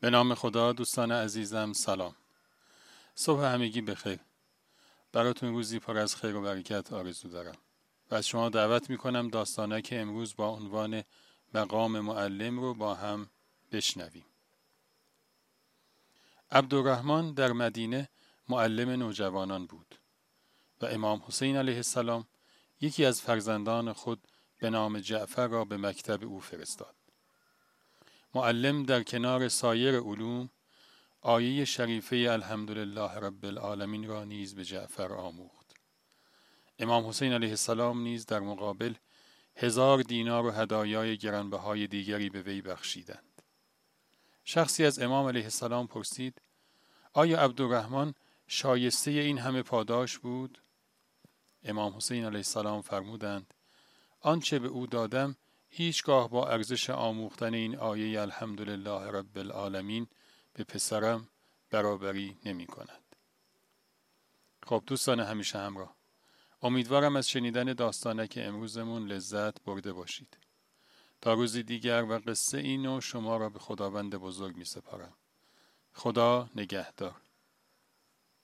[0.00, 2.14] به نام خدا دوستان عزیزم سلام.
[3.14, 4.18] صبح همگی بخیر.
[5.12, 7.56] براتون روزی پر از خیر و برکت آرزو دارم.
[8.10, 11.02] و از شما دعوت می‌کنم داستانه که امروز با عنوان
[11.54, 13.30] مقام معلم رو با هم
[13.72, 14.24] بشنویم.
[16.50, 18.08] عبدالرحمن در مدینه
[18.48, 19.98] معلم نوجوانان بود
[20.80, 22.26] و امام حسین علیه السلام
[22.80, 24.28] یکی از فرزندان خود
[24.58, 26.94] به نام جعفر را به مکتب او فرستاد.
[28.36, 30.50] معلم در کنار سایر علوم
[31.20, 35.74] آیه شریفه الحمدلله رب العالمین را نیز به جعفر آموخت.
[36.78, 38.94] امام حسین علیه السلام نیز در مقابل
[39.56, 43.42] هزار دینار و هدایای گرانبهای دیگری به وی بخشیدند.
[44.44, 46.42] شخصی از امام علیه السلام پرسید
[47.12, 48.14] آیا عبدالرحمن
[48.46, 50.62] شایسته این همه پاداش بود؟
[51.64, 53.54] امام حسین علیه السلام فرمودند
[54.20, 55.36] آنچه به او دادم
[55.76, 60.06] هیچگاه با ارزش آموختن این آیه الحمدلله رب العالمین
[60.52, 61.28] به پسرم
[61.70, 63.16] برابری نمی کند.
[64.66, 65.96] خب دوستان همیشه همراه
[66.62, 70.36] امیدوارم از شنیدن داستانک امروزمون لذت برده باشید.
[71.20, 75.12] تا روزی دیگر و قصه اینو شما را به خداوند بزرگ می سپارم.
[75.92, 77.25] خدا نگهدار.